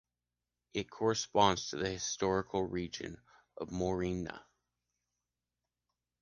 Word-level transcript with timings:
It 0.73 0.89
corresponds 0.89 1.69
to 1.69 1.75
the 1.77 1.87
historical 1.91 2.63
region 2.63 3.21
of 3.55 3.69
Moriana. 3.69 4.41